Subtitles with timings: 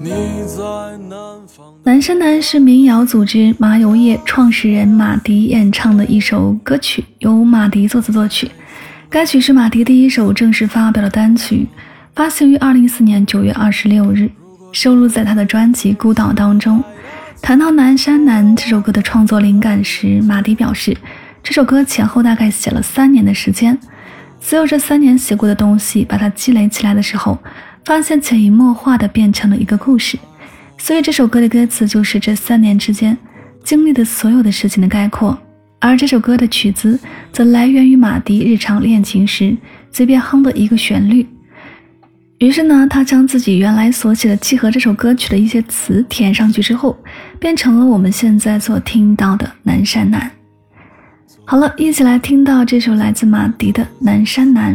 [0.00, 0.10] 你
[0.44, 0.64] 在
[1.84, 8.50] 南山南是民谣组织麻油叶创始人马迪演唱的一首歌曲，由马迪作词作曲。
[9.08, 11.68] 该曲是马迪第一首正式发表的单曲，
[12.12, 14.28] 发行于二零一四年九月二十六日，
[14.72, 16.82] 收录在他的专辑《孤岛》当中。
[17.40, 20.96] 谈到《南山南》这首歌的创作灵感时，马迪表示，
[21.40, 23.78] 这首歌前后大概写了三年的时间，
[24.40, 27.38] 所有这三年写过的东西，把它积累起来的时候。
[27.84, 30.18] 发现潜移默化的变成了一个故事，
[30.78, 33.16] 所以这首歌的歌词就是这三年之间
[33.62, 35.38] 经历的所有的事情的概括，
[35.80, 36.98] 而这首歌的曲子
[37.30, 39.56] 则来源于马迪日常练琴时
[39.90, 41.26] 随便哼的一个旋律。
[42.38, 46.98] 于是呢，他将自己原来所写的契合这首歌曲的一些词填上去之后，
[47.38, 50.20] 变成了我们现在所听到的《南山南》。
[51.44, 54.74] 好了，一起来听到这首来自马迪的《南山南》。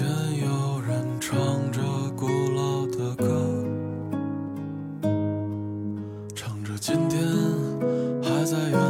[0.00, 1.36] 见有人唱
[1.70, 1.82] 着
[2.16, 3.26] 古老的歌，
[6.34, 7.20] 唱着今天
[8.22, 8.89] 还在远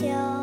[0.00, 0.39] 죠